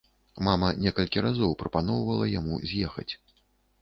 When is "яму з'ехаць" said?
2.39-3.11